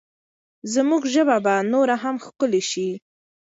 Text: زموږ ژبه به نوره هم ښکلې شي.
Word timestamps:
زموږ 0.73 1.01
ژبه 1.13 1.37
به 1.45 1.53
نوره 1.71 1.95
هم 2.03 2.15
ښکلې 2.25 2.61
شي. 2.71 2.89